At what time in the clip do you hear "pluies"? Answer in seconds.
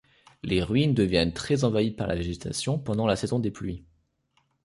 3.51-3.85